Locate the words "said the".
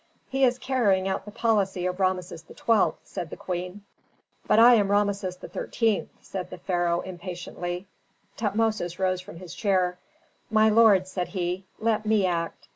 3.03-3.37, 6.21-6.57